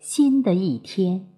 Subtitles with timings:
[0.00, 1.28] 新的一天。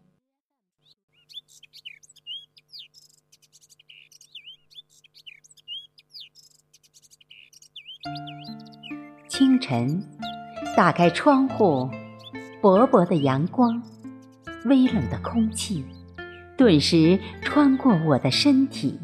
[9.27, 10.01] 清晨，
[10.77, 11.91] 打开窗户，
[12.63, 13.83] 薄薄的阳光，
[14.67, 15.85] 微冷的空气，
[16.57, 19.01] 顿时穿过我的身体。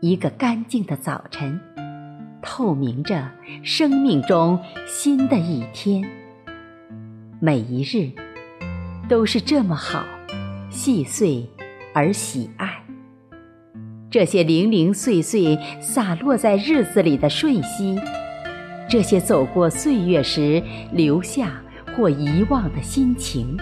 [0.00, 1.60] 一个干净的早晨，
[2.40, 3.30] 透明着
[3.62, 6.02] 生命中新的一天。
[7.40, 8.10] 每一日
[9.08, 10.04] 都是这么好，
[10.70, 11.46] 细碎
[11.92, 12.68] 而喜爱。
[14.10, 17.98] 这些零零碎碎洒落在日子里的瞬息。
[18.88, 21.60] 这些走过岁月时留下
[21.96, 23.58] 或遗忘的心情，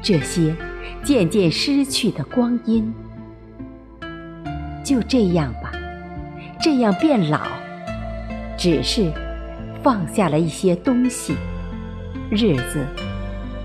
[0.00, 0.54] 这些
[1.02, 2.92] 渐渐失去的光阴，
[4.84, 5.72] 就这样吧，
[6.60, 7.40] 这样变老，
[8.56, 9.12] 只是
[9.82, 11.34] 放下了一些东西，
[12.30, 12.86] 日子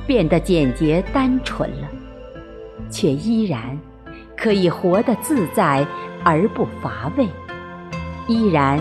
[0.10, 1.88] 变得简洁单纯了，
[2.90, 3.78] 却依然
[4.36, 5.86] 可以活得自在
[6.24, 7.28] 而不乏味，
[8.28, 8.80] 依然。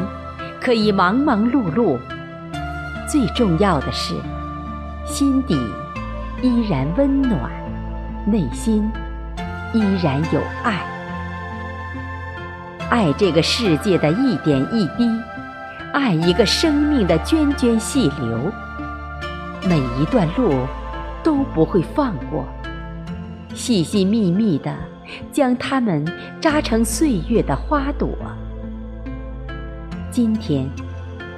[0.58, 1.98] 可以忙忙碌碌，
[3.06, 4.14] 最重要的是，
[5.06, 5.54] 心底
[6.42, 7.50] 依然温暖，
[8.26, 8.90] 内心
[9.72, 10.80] 依然有爱，
[12.90, 15.08] 爱这个世界的一点一滴，
[15.92, 18.52] 爱一个生命的涓涓细流，
[19.68, 20.52] 每一段路
[21.28, 22.42] 都不会放过，
[23.54, 24.74] 细细密密的
[25.30, 26.02] 将它们
[26.40, 28.08] 扎成岁月的花朵。
[30.10, 30.66] 今天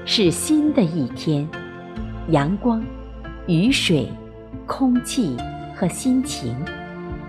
[0.07, 1.45] 是新的一天，
[2.29, 2.81] 阳光、
[3.49, 4.09] 雨水、
[4.65, 5.37] 空气
[5.75, 6.55] 和心情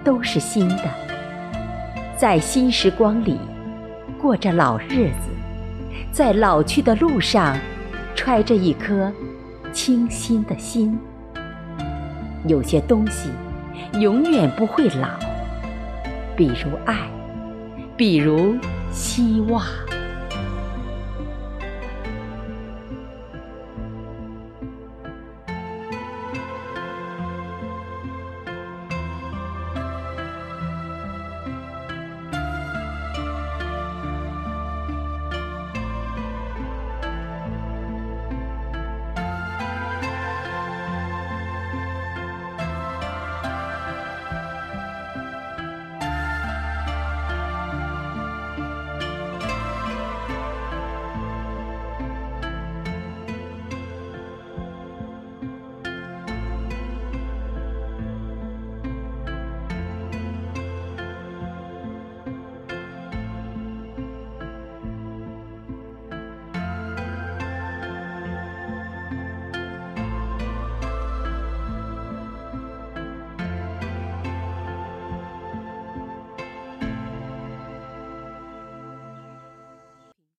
[0.04, 0.84] 都是新的。
[2.16, 3.40] 在新时光里
[4.20, 5.32] 过着老日子，
[6.12, 7.58] 在老去的路上
[8.14, 9.12] 揣着一颗
[9.74, 10.96] 清新的心。
[12.48, 13.30] 有些东西
[14.00, 15.08] 永远不会老，
[16.36, 16.98] 比如爱，
[17.96, 18.56] 比如
[18.92, 19.64] 希望。